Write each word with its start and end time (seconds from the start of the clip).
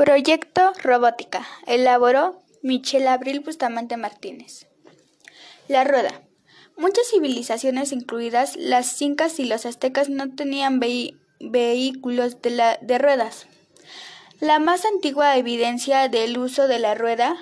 Proyecto 0.00 0.72
Robótica. 0.82 1.46
Elaboró 1.66 2.40
Michelle 2.62 3.06
Abril 3.08 3.40
Bustamante 3.40 3.98
Martínez. 3.98 4.66
La 5.68 5.84
rueda. 5.84 6.22
Muchas 6.78 7.06
civilizaciones, 7.10 7.92
incluidas 7.92 8.56
las 8.56 9.02
incas 9.02 9.38
y 9.38 9.44
los 9.44 9.66
aztecas, 9.66 10.08
no 10.08 10.34
tenían 10.34 10.80
vehículos 10.80 12.40
de, 12.40 12.78
de 12.80 12.98
ruedas. 12.98 13.46
La 14.40 14.58
más 14.58 14.86
antigua 14.86 15.36
evidencia 15.36 16.08
del 16.08 16.38
uso 16.38 16.66
de 16.66 16.78
la 16.78 16.94
rueda, 16.94 17.36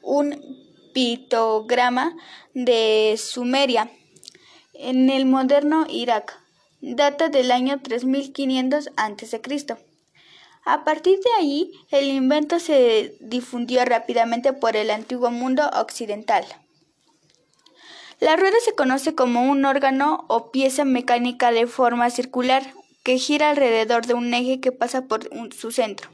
un 0.00 0.40
pictograma 0.92 2.14
de 2.54 3.16
Sumeria, 3.18 3.90
en 4.74 5.10
el 5.10 5.26
moderno 5.26 5.88
Irak, 5.90 6.38
data 6.80 7.30
del 7.30 7.50
año 7.50 7.80
3500 7.82 8.90
a.C. 8.96 9.40
A 10.64 10.82
partir 10.82 11.18
de 11.18 11.30
ahí, 11.38 11.72
el 11.90 12.08
invento 12.08 12.58
se 12.58 13.16
difundió 13.20 13.84
rápidamente 13.84 14.54
por 14.54 14.76
el 14.76 14.90
antiguo 14.90 15.30
mundo 15.30 15.68
occidental. 15.74 16.44
La 18.18 18.36
rueda 18.36 18.56
se 18.64 18.74
conoce 18.74 19.14
como 19.14 19.50
un 19.50 19.66
órgano 19.66 20.24
o 20.28 20.50
pieza 20.50 20.86
mecánica 20.86 21.52
de 21.52 21.66
forma 21.66 22.08
circular 22.08 22.62
que 23.02 23.18
gira 23.18 23.50
alrededor 23.50 24.06
de 24.06 24.14
un 24.14 24.32
eje 24.32 24.60
que 24.60 24.72
pasa 24.72 25.02
por 25.02 25.28
su 25.52 25.70
centro. 25.70 26.08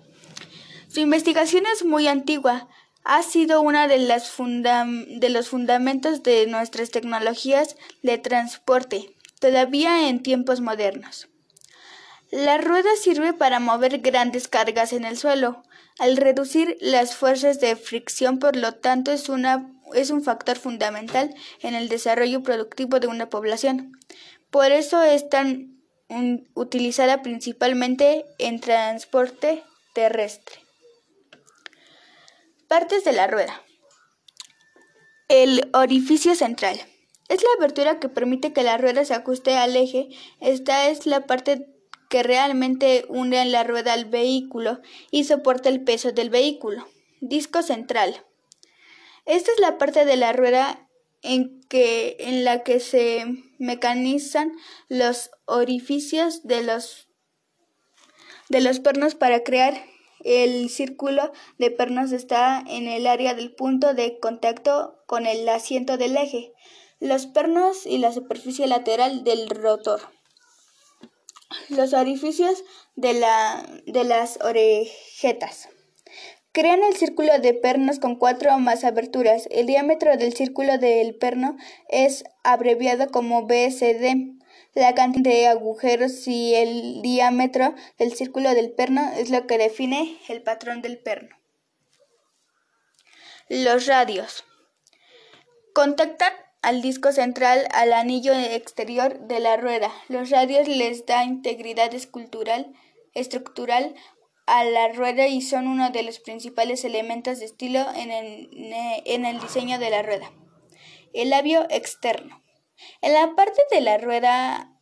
Su 0.89 0.99
investigación 0.99 1.65
es 1.73 1.85
muy 1.85 2.09
antigua, 2.09 2.67
ha 3.05 3.23
sido 3.23 3.63
uno 3.63 3.87
de, 3.87 3.99
de 3.99 5.29
los 5.29 5.49
fundamentos 5.49 6.23
de 6.25 6.47
nuestras 6.49 6.91
tecnologías 6.91 7.77
de 8.03 8.19
transporte, 8.19 9.15
todavía 9.39 10.09
en 10.09 10.23
tiempos 10.23 10.61
modernos. 10.61 11.30
La 12.31 12.59
rueda 12.59 12.91
sirve 13.01 13.33
para 13.33 13.59
mover 13.59 13.99
grandes 13.99 14.47
cargas 14.47 14.93
en 14.93 15.05
el 15.05 15.19
suelo, 15.19 15.65
al 15.99 16.17
reducir 16.17 16.77
las 16.81 17.17
fuerzas 17.17 17.59
de 17.61 17.75
fricción, 17.75 18.39
por 18.39 18.55
lo 18.55 18.75
tanto 18.75 19.11
es, 19.11 19.29
una, 19.29 19.69
es 19.95 20.11
un 20.11 20.23
factor 20.23 20.57
fundamental 20.57 21.35
en 21.61 21.75
el 21.75 21.89
desarrollo 21.89 22.43
productivo 22.43 23.01
de 23.01 23.09
una 23.09 23.29
población. 23.29 23.99
Por 24.51 24.71
eso 24.71 25.03
es 25.03 25.29
tan 25.29 25.81
utilizada 26.55 27.23
principalmente 27.23 28.27
en 28.39 28.61
transporte 28.61 29.65
terrestre. 29.93 30.57
Partes 32.69 33.05
de 33.05 33.13
la 33.13 33.27
rueda. 33.27 33.61
El 35.29 35.69
orificio 35.73 36.35
central. 36.37 36.81
Es 37.29 37.43
la 37.43 37.49
abertura 37.59 38.01
que 38.01 38.09
permite 38.09 38.53
que 38.53 38.63
la 38.63 38.77
rueda 38.77 39.05
se 39.05 39.15
ajuste 39.15 39.57
al 39.57 39.77
eje. 39.77 40.09
Esta 40.41 40.89
es 40.89 41.07
la 41.07 41.27
parte 41.27 41.67
que 42.11 42.25
realmente 42.25 43.07
une 43.09 43.43
la 43.45 43.63
rueda 43.63 43.93
al 43.93 44.05
vehículo 44.05 44.81
y 45.13 45.25
soporta 45.25 45.69
el 45.69 45.85
peso 45.85 46.11
del 46.11 46.29
vehículo. 46.29 46.87
Disco 47.21 47.63
central. 47.63 48.27
Esta 49.27 49.53
es 49.53 49.61
la 49.61 49.79
parte 49.79 50.05
de 50.05 50.17
la 50.17 50.33
rueda 50.33 50.89
en, 51.23 51.61
que, 51.69 52.17
en 52.19 52.45
la 52.45 52.65
que 52.65 52.81
se 52.81 53.25
mecanizan 53.59 54.53
los 54.89 55.31
orificios 55.45 56.43
de 56.43 56.65
los, 56.65 57.07
de 58.49 58.61
los 58.61 58.81
pernos 58.81 59.15
para 59.15 59.45
crear 59.45 59.81
el 60.25 60.69
círculo 60.69 61.33
de 61.59 61.71
pernos 61.71 62.11
está 62.11 62.63
en 62.67 62.89
el 62.89 63.07
área 63.07 63.35
del 63.35 63.55
punto 63.55 63.95
de 63.95 64.19
contacto 64.19 64.99
con 65.07 65.27
el 65.27 65.49
asiento 65.49 65.97
del 65.97 66.17
eje, 66.17 66.53
los 66.99 67.27
pernos 67.27 67.87
y 67.87 67.99
la 67.99 68.13
superficie 68.13 68.67
lateral 68.67 69.23
del 69.23 69.49
rotor. 69.49 70.01
Los 71.69 71.95
orificios 71.95 72.65
de, 72.97 73.15
la, 73.15 73.67
de 73.87 74.05
las 74.05 74.39
orejetas. 74.43 75.69
Crean 76.53 76.83
el 76.83 76.97
círculo 76.97 77.39
de 77.39 77.55
pernos 77.55 78.01
con 78.01 78.17
cuatro 78.17 78.55
o 78.55 78.59
más 78.59 78.83
aberturas. 78.83 79.47
El 79.53 79.67
diámetro 79.67 80.17
del 80.17 80.33
círculo 80.35 80.79
del 80.79 81.15
perno 81.15 81.57
es 81.89 82.25
abreviado 82.43 83.09
como 83.11 83.47
BSD. 83.47 84.41
La 84.75 84.95
cantidad 84.95 85.33
de 85.33 85.47
agujeros 85.49 86.27
y 86.27 86.55
el 86.55 87.03
diámetro 87.03 87.75
del 87.99 88.15
círculo 88.15 88.55
del 88.55 88.73
perno 88.73 89.13
es 89.17 89.31
lo 89.31 89.47
que 89.47 89.59
define 89.59 90.19
el 90.29 90.43
patrón 90.43 90.83
del 90.83 90.99
perno. 90.99 91.37
Los 93.49 93.87
radios. 93.87 94.45
Contactan 95.73 96.33
al 96.63 96.83
disco 96.83 97.13
central 97.13 97.67
al 97.73 97.93
anillo 97.93 98.33
exterior 98.35 99.19
de 99.21 99.41
la 99.41 99.57
rueda. 99.57 99.91
Los 100.09 100.31
radios 100.31 100.69
les 100.69 101.07
da 101.07 101.25
integridad 101.25 101.95
escultural, 101.95 102.73
estructural 103.15 103.95
a 104.47 104.65
la 104.65 104.89
rueda 104.89 105.27
y 105.27 105.43
son 105.43 105.69
uno 105.69 105.91
de 105.91 106.03
los 106.03 106.19
principales 106.19 106.85
elementos 106.85 107.39
de 107.39 107.47
estilo 107.47 107.87
en 107.95 108.11
el, 108.11 108.51
en 109.05 109.25
el 109.25 109.41
diseño 109.41 109.79
de 109.79 109.91
la 109.91 110.03
rueda. 110.03 110.31
El 111.13 111.31
labio 111.31 111.67
externo. 111.71 112.43
En 113.01 113.13
la 113.13 113.35
parte 113.35 113.61
de 113.71 113.81
la 113.81 113.99
rueda 113.99 114.77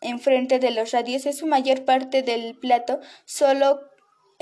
enfrente 0.00 0.58
de 0.58 0.70
los 0.70 0.92
radios 0.92 1.26
es 1.26 1.38
su 1.38 1.46
mayor 1.46 1.84
parte 1.84 2.22
del 2.22 2.58
plato, 2.58 3.00
solo 3.24 3.80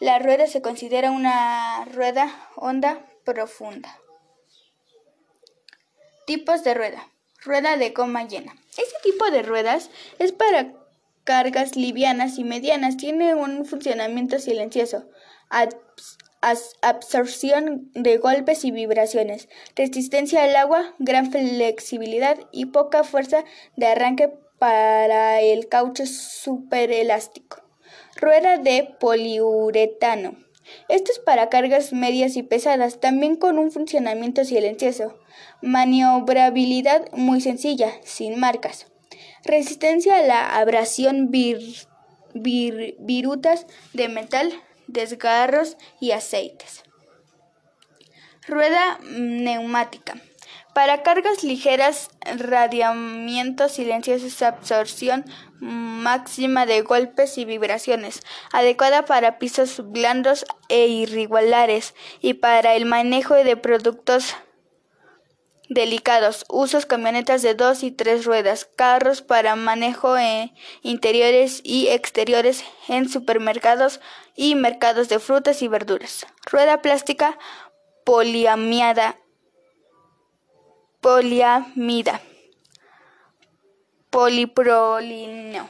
La 0.00 0.18
rueda 0.18 0.46
se 0.46 0.62
considera 0.62 1.10
una 1.10 1.84
rueda 1.86 2.50
honda 2.56 3.04
profunda. 3.24 4.00
Tipos 6.26 6.64
de 6.64 6.72
rueda. 6.74 7.10
Rueda 7.42 7.76
de 7.76 7.90
goma 7.90 8.26
llena. 8.26 8.54
Este 8.70 8.96
tipo 9.02 9.30
de 9.30 9.42
ruedas 9.42 9.90
es 10.18 10.32
para 10.32 10.72
cargas 11.24 11.76
livianas 11.76 12.38
y 12.38 12.44
medianas. 12.44 12.96
Tiene 12.96 13.34
un 13.34 13.66
funcionamiento 13.66 14.38
silencioso. 14.38 15.04
Absorción 16.82 17.90
de 17.94 18.18
golpes 18.18 18.64
y 18.64 18.70
vibraciones. 18.70 19.48
Resistencia 19.76 20.44
al 20.44 20.56
agua, 20.56 20.94
gran 20.98 21.30
flexibilidad 21.30 22.38
y 22.52 22.66
poca 22.66 23.04
fuerza 23.04 23.44
de 23.76 23.86
arranque 23.86 24.32
para 24.58 25.40
el 25.40 25.68
caucho 25.68 26.06
superelástico. 26.06 27.62
Rueda 28.16 28.58
de 28.58 28.94
poliuretano. 29.00 30.36
Esto 30.88 31.12
es 31.12 31.18
para 31.18 31.50
cargas 31.50 31.92
medias 31.92 32.36
y 32.36 32.42
pesadas, 32.42 33.00
también 33.00 33.36
con 33.36 33.58
un 33.58 33.70
funcionamiento 33.70 34.44
silencioso. 34.44 35.18
Maniobrabilidad 35.60 37.10
muy 37.12 37.40
sencilla, 37.40 37.92
sin 38.02 38.38
marcas. 38.40 38.86
Resistencia 39.44 40.18
a 40.18 40.22
la 40.22 40.56
abrasión, 40.56 41.30
virutas 42.32 43.66
de 43.92 44.08
metal, 44.08 44.52
desgarros 44.86 45.76
y 46.00 46.12
aceites. 46.12 46.84
Rueda 48.46 48.98
neumática. 49.02 50.14
Para 50.74 51.02
cargas 51.02 51.44
ligeras, 51.44 52.10
radiamiento 52.36 53.68
silencioso, 53.68 54.44
absorción 54.44 55.24
máxima 55.60 56.66
de 56.66 56.82
golpes 56.82 57.38
y 57.38 57.44
vibraciones, 57.44 58.20
adecuada 58.52 59.04
para 59.04 59.38
pisos 59.38 59.80
blandos 59.92 60.44
e 60.68 60.88
irregulares 60.88 61.94
y 62.20 62.34
para 62.34 62.74
el 62.74 62.86
manejo 62.86 63.34
de 63.34 63.56
productos 63.56 64.34
delicados, 65.68 66.44
usos 66.48 66.86
camionetas 66.86 67.42
de 67.42 67.54
dos 67.54 67.82
y 67.82 67.90
tres 67.90 68.24
ruedas, 68.24 68.68
carros 68.76 69.22
para 69.22 69.56
manejo 69.56 70.16
en 70.16 70.52
interiores 70.82 71.60
y 71.64 71.88
exteriores 71.88 72.64
en 72.88 73.08
supermercados 73.08 74.00
y 74.36 74.54
mercados 74.54 75.08
de 75.08 75.18
frutas 75.18 75.62
y 75.62 75.68
verduras. 75.68 76.26
Rueda 76.50 76.82
plástica 76.82 77.38
poliamiada 78.04 79.18
poliamida, 81.04 82.22
poliprolino. 84.08 85.68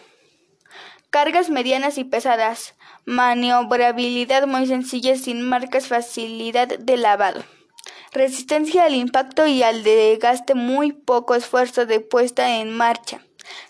Cargas 1.11 1.50
medianas 1.50 1.99
y 1.99 2.05
pesadas, 2.05 2.76
maniobrabilidad 3.05 4.46
muy 4.46 4.69
sencilla 4.69 5.17
sin 5.17 5.43
marcas, 5.43 5.88
facilidad 5.88 6.79
de 6.79 6.96
lavado. 6.96 7.43
Resistencia 8.14 8.84
al 8.84 8.94
impacto 8.94 9.44
y 9.49 9.64
al 9.64 9.82
desgaste, 9.82 10.55
muy 10.55 10.93
poco 10.93 11.34
esfuerzo 11.34 11.84
de 11.84 11.99
puesta 11.99 12.61
en 12.61 12.70
marcha. 12.70 13.20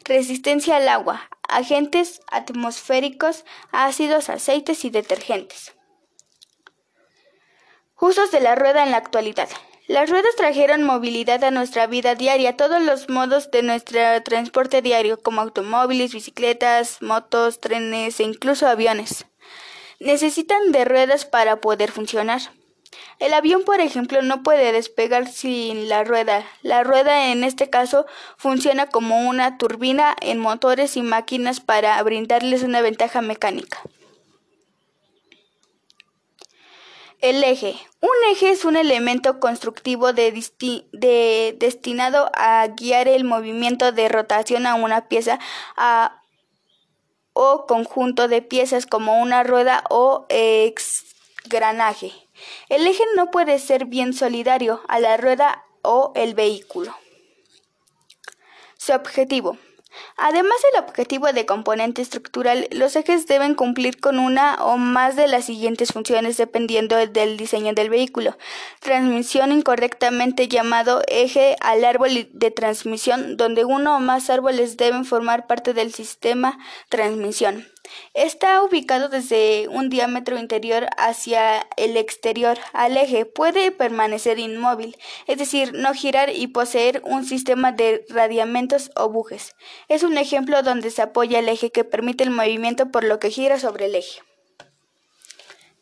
Resistencia 0.05 0.77
al 0.77 0.87
agua, 0.91 1.31
agentes 1.49 2.21
atmosféricos, 2.31 3.47
ácidos, 3.73 4.29
aceites 4.29 4.85
y 4.85 4.91
detergentes. 4.91 5.73
Usos 7.99 8.31
de 8.33 8.41
la 8.41 8.55
rueda 8.55 8.85
en 8.85 8.91
la 8.91 8.99
actualidad. 8.99 9.49
Las 9.87 10.11
ruedas 10.11 10.37
trajeron 10.37 10.83
movilidad 10.83 11.43
a 11.43 11.51
nuestra 11.51 11.87
vida 11.87 12.15
diaria, 12.15 12.55
todos 12.55 12.83
los 12.83 13.09
modos 13.09 13.51
de 13.51 13.63
nuestro 13.63 14.23
transporte 14.25 14.83
diario, 14.83 15.23
como 15.23 15.41
automóviles, 15.41 16.13
bicicletas, 16.13 17.01
motos, 17.01 17.61
trenes 17.61 18.21
e 18.21 18.25
incluso 18.25 18.67
aviones. 18.67 19.25
Necesitan 20.01 20.71
de 20.71 20.85
ruedas 20.85 21.25
para 21.25 21.63
poder 21.63 21.91
funcionar. 21.91 22.43
El 23.19 23.33
avión, 23.33 23.65
por 23.65 23.81
ejemplo, 23.81 24.23
no 24.23 24.43
puede 24.43 24.73
despegar 24.73 25.29
sin 25.29 25.89
la 25.89 26.05
rueda. 26.05 26.45
La 26.63 26.83
rueda, 26.83 27.31
en 27.31 27.45
este 27.45 27.71
caso, 27.71 28.07
funciona 28.37 28.89
como 28.89 29.29
una 29.29 29.59
turbina 29.59 30.17
en 30.21 30.39
motores 30.39 30.97
y 30.97 31.03
máquinas 31.03 31.61
para 31.61 32.03
brindarles 32.03 32.63
una 32.63 32.81
ventaja 32.81 33.23
mecánica. 33.23 33.81
El 37.21 37.43
eje. 37.43 37.75
Un 38.01 38.11
eje 38.33 38.51
es 38.51 38.67
un 38.67 38.77
elemento 38.77 39.41
constructivo 39.41 40.13
destinado 40.13 42.31
a 42.35 42.67
guiar 42.67 43.09
el 43.09 43.25
movimiento 43.25 43.93
de 43.93 44.11
rotación 44.11 44.67
a 44.67 44.75
una 44.75 45.09
pieza 45.09 45.39
o 47.33 47.65
conjunto 47.67 48.29
de 48.29 48.43
piezas 48.43 48.85
como 48.85 49.23
una 49.23 49.43
rueda 49.43 49.85
o 49.89 50.27
exgranaje. 50.29 52.13
El 52.69 52.87
eje 52.87 53.05
no 53.17 53.31
puede 53.31 53.59
ser 53.59 53.87
bien 53.87 54.13
solidario 54.13 54.83
a 54.89 54.99
la 54.99 55.17
rueda 55.17 55.65
o 55.83 56.13
el 56.15 56.35
vehículo. 56.35 56.97
Su 58.77 58.93
objetivo. 58.93 59.59
Además 60.17 60.55
del 60.73 60.85
objetivo 60.85 61.33
de 61.33 61.47
componente 61.47 62.03
estructural, 62.03 62.69
los 62.71 62.97
ejes 62.97 63.27
deben 63.27 63.55
cumplir 63.55 64.01
con 64.01 64.19
una 64.19 64.57
o 64.65 64.77
más 64.77 65.17
de 65.17 65.29
las 65.29 65.45
siguientes 65.45 65.93
funciones 65.93 66.37
dependiendo 66.37 66.97
del 66.97 67.37
diseño 67.37 67.75
del 67.75 67.91
vehículo. 67.91 68.37
Transmisión 68.81 69.53
incorrectamente 69.53 70.49
llamado 70.49 71.03
eje 71.07 71.57
al 71.61 71.85
árbol 71.85 72.29
de 72.33 72.51
transmisión, 72.51 73.37
donde 73.37 73.65
uno 73.65 73.97
o 73.97 74.01
más 74.01 74.31
árboles 74.31 74.77
deben 74.77 75.05
formar 75.05 75.47
parte 75.47 75.75
del 75.75 75.93
sistema 75.93 76.59
transmisión. 76.89 77.67
Está 78.15 78.63
ubicado 78.63 79.09
desde 79.09 79.69
un 79.69 79.91
diámetro 79.91 80.39
interior 80.39 80.87
hacia 80.97 81.67
el 81.77 81.97
exterior 81.97 82.59
al 82.73 82.97
eje. 82.97 83.27
Puede 83.27 83.73
permanecer 83.73 84.39
inmóvil, 84.39 84.97
es 85.27 85.39
decir, 85.39 85.73
no 85.75 85.93
girar 85.95 86.31
y 86.31 86.47
poseer 86.47 87.03
un 87.05 87.25
sistema 87.25 87.73
de 87.73 88.05
radiamentos 88.09 88.91
o 88.97 89.09
bujes. 89.09 89.55
Es 89.89 90.03
un 90.03 90.17
ejemplo 90.17 90.63
donde 90.63 90.91
se 90.91 91.03
apoya 91.03 91.41
el 91.41 91.49
eje 91.49 91.71
que 91.71 91.85
permite 91.85 92.25
el 92.25 92.31
movimiento 92.31 92.91
por 92.91 93.05
lo 93.05 93.19
que 93.19 93.31
gira 93.31 93.59
sobre 93.59 93.87
el 93.87 93.97
eje. 93.97 94.23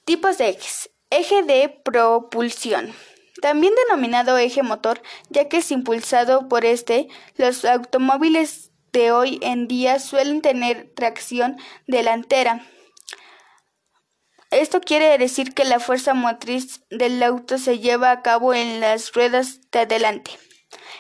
Tipos 0.05 0.39
de 0.39 0.49
ejes. 0.49 0.91
Eje 1.11 1.43
de 1.43 1.69
propulsión. 1.69 2.93
También 3.41 3.73
denominado 3.87 4.37
eje 4.39 4.63
motor, 4.63 5.03
ya 5.29 5.49
que 5.49 5.59
es 5.59 5.71
impulsado 5.71 6.49
por 6.49 6.65
este, 6.65 7.09
los 7.37 7.65
automóviles 7.65 8.72
de 8.93 9.13
hoy 9.13 9.39
en 9.43 9.69
día 9.69 9.99
suelen 9.99 10.43
tener 10.43 10.93
tracción 10.95 11.57
delantera. 11.87 12.67
Esto 14.51 14.81
quiere 14.81 15.17
decir 15.17 15.55
que 15.55 15.65
la 15.65 15.81
fuerza 15.81 16.13
motriz 16.13 16.83
del 16.91 17.23
auto 17.23 17.57
se 17.57 17.79
lleva 17.79 18.11
a 18.11 18.21
cabo 18.21 18.53
en 18.53 18.81
las 18.81 19.13
ruedas 19.13 19.61
de 19.71 19.81
adelante. 19.81 20.33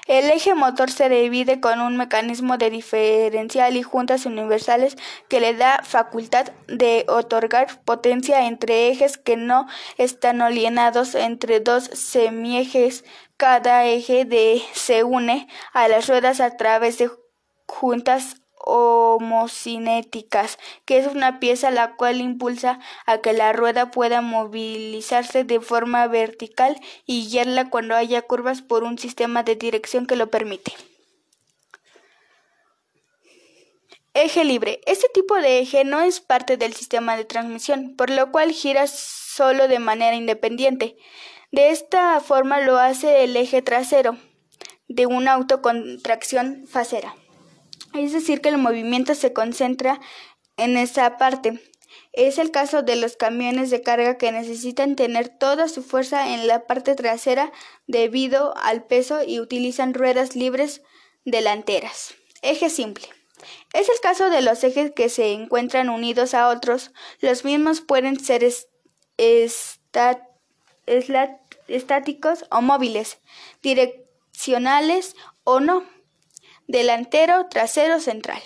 El 0.06 0.30
eje 0.30 0.54
motor 0.54 0.90
se 0.90 1.08
divide 1.08 1.60
con 1.60 1.80
un 1.80 1.96
mecanismo 1.96 2.58
de 2.58 2.70
diferencial 2.70 3.76
y 3.76 3.82
juntas 3.82 4.26
universales 4.26 4.96
que 5.28 5.40
le 5.40 5.54
da 5.54 5.80
facultad 5.84 6.46
de 6.66 7.04
otorgar 7.08 7.82
potencia 7.84 8.46
entre 8.46 8.88
ejes 8.88 9.16
que 9.16 9.36
no 9.36 9.66
están 9.98 10.42
alienados 10.42 11.14
entre 11.14 11.60
dos 11.60 11.84
semiejes. 11.92 13.04
Cada 13.36 13.86
eje 13.86 14.24
de 14.24 14.62
se 14.72 15.04
une 15.04 15.46
a 15.72 15.88
las 15.88 16.08
ruedas 16.08 16.40
a 16.40 16.56
través 16.56 16.98
de 16.98 17.10
juntas 17.72 18.36
homocinéticas, 18.64 20.58
que 20.84 20.98
es 20.98 21.06
una 21.06 21.40
pieza 21.40 21.70
la 21.70 21.96
cual 21.96 22.20
impulsa 22.20 22.78
a 23.06 23.18
que 23.18 23.32
la 23.32 23.52
rueda 23.52 23.90
pueda 23.90 24.20
movilizarse 24.20 25.42
de 25.42 25.58
forma 25.60 26.06
vertical 26.06 26.78
y 27.06 27.28
guiarla 27.28 27.70
cuando 27.70 27.96
haya 27.96 28.22
curvas 28.22 28.62
por 28.62 28.84
un 28.84 28.98
sistema 28.98 29.42
de 29.42 29.56
dirección 29.56 30.06
que 30.06 30.14
lo 30.16 30.30
permite. 30.30 30.72
Eje 34.14 34.44
libre. 34.44 34.80
Este 34.86 35.08
tipo 35.08 35.34
de 35.36 35.60
eje 35.60 35.84
no 35.84 36.02
es 36.02 36.20
parte 36.20 36.58
del 36.58 36.74
sistema 36.74 37.16
de 37.16 37.24
transmisión, 37.24 37.96
por 37.96 38.10
lo 38.10 38.30
cual 38.30 38.52
gira 38.52 38.86
solo 38.86 39.66
de 39.66 39.78
manera 39.78 40.14
independiente. 40.14 40.96
De 41.50 41.70
esta 41.70 42.20
forma 42.20 42.60
lo 42.60 42.78
hace 42.78 43.24
el 43.24 43.34
eje 43.36 43.62
trasero 43.62 44.18
de 44.88 45.06
un 45.06 45.26
auto 45.26 45.62
con 45.62 46.00
tracción 46.02 46.66
facera 46.68 47.16
es 47.94 48.12
decir, 48.12 48.40
que 48.40 48.48
el 48.48 48.58
movimiento 48.58 49.14
se 49.14 49.32
concentra 49.32 50.00
en 50.56 50.76
esa 50.76 51.16
parte. 51.16 51.60
Es 52.12 52.38
el 52.38 52.50
caso 52.50 52.82
de 52.82 52.96
los 52.96 53.16
camiones 53.16 53.70
de 53.70 53.82
carga 53.82 54.18
que 54.18 54.32
necesitan 54.32 54.96
tener 54.96 55.28
toda 55.28 55.68
su 55.68 55.82
fuerza 55.82 56.34
en 56.34 56.46
la 56.46 56.66
parte 56.66 56.94
trasera 56.94 57.52
debido 57.86 58.56
al 58.56 58.84
peso 58.84 59.22
y 59.22 59.40
utilizan 59.40 59.94
ruedas 59.94 60.36
libres 60.36 60.82
delanteras. 61.24 62.14
Eje 62.42 62.70
simple. 62.70 63.08
Es 63.72 63.88
el 63.88 64.00
caso 64.00 64.30
de 64.30 64.40
los 64.40 64.62
ejes 64.62 64.92
que 64.92 65.08
se 65.08 65.32
encuentran 65.32 65.88
unidos 65.88 66.34
a 66.34 66.48
otros. 66.48 66.92
Los 67.20 67.44
mismos 67.44 67.80
pueden 67.80 68.20
ser 68.20 68.44
estáticos 71.68 72.44
o 72.50 72.60
móviles, 72.62 73.18
direccionales 73.62 75.16
o 75.44 75.60
no 75.60 75.84
delantero, 76.66 77.46
trasero, 77.48 78.00
central. 78.00 78.42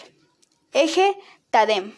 Eje 0.72 1.16
TADEM. 1.50 1.94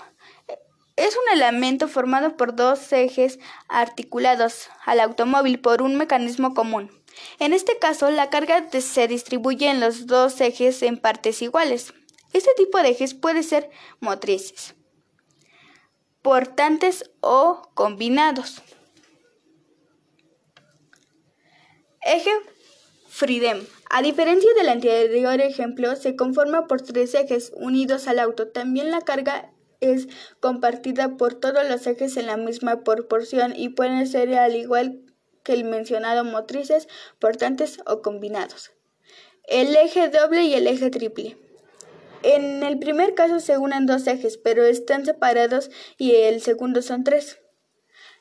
Es 0.96 1.16
un 1.16 1.32
elemento 1.32 1.86
formado 1.86 2.36
por 2.36 2.56
dos 2.56 2.92
ejes 2.92 3.38
articulados 3.68 4.68
al 4.84 5.00
automóvil 5.00 5.60
por 5.60 5.80
un 5.82 5.96
mecanismo 5.96 6.54
común. 6.54 6.90
En 7.38 7.52
este 7.52 7.78
caso, 7.78 8.10
la 8.10 8.30
carga 8.30 8.68
se 8.70 9.08
distribuye 9.08 9.68
en 9.68 9.80
los 9.80 10.06
dos 10.06 10.40
ejes 10.40 10.82
en 10.82 10.98
partes 10.98 11.40
iguales. 11.42 11.94
Este 12.32 12.50
tipo 12.56 12.78
de 12.78 12.90
ejes 12.90 13.14
puede 13.14 13.42
ser 13.42 13.70
motrices, 14.00 14.74
portantes 16.22 17.10
o 17.20 17.70
combinados. 17.74 18.62
Eje 22.02 22.30
FRIDEM. 23.08 23.66
A 23.90 24.02
diferencia 24.02 24.52
del 24.54 24.68
anterior 24.68 25.40
ejemplo, 25.40 25.96
se 25.96 26.14
conforma 26.14 26.66
por 26.66 26.82
tres 26.82 27.14
ejes 27.14 27.52
unidos 27.56 28.06
al 28.06 28.18
auto. 28.18 28.48
También 28.48 28.90
la 28.90 29.00
carga 29.00 29.50
es 29.80 30.08
compartida 30.40 31.16
por 31.16 31.34
todos 31.34 31.66
los 31.66 31.86
ejes 31.86 32.16
en 32.18 32.26
la 32.26 32.36
misma 32.36 32.84
proporción 32.84 33.54
y 33.56 33.70
pueden 33.70 34.06
ser 34.06 34.34
al 34.34 34.56
igual 34.56 35.00
que 35.42 35.54
el 35.54 35.64
mencionado 35.64 36.24
motrices, 36.24 36.86
portantes 37.18 37.78
o 37.86 38.02
combinados. 38.02 38.72
El 39.44 39.74
eje 39.74 40.08
doble 40.10 40.44
y 40.44 40.52
el 40.52 40.66
eje 40.66 40.90
triple. 40.90 41.38
En 42.22 42.62
el 42.64 42.78
primer 42.78 43.14
caso 43.14 43.40
se 43.40 43.56
unen 43.56 43.86
dos 43.86 44.06
ejes, 44.06 44.36
pero 44.36 44.64
están 44.64 45.06
separados 45.06 45.70
y 45.96 46.14
el 46.16 46.42
segundo 46.42 46.82
son 46.82 47.04
tres. 47.04 47.38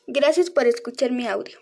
Gracias 0.05 0.49
por 0.49 0.67
escuchar 0.67 1.11
mi 1.11 1.27
audio. 1.27 1.57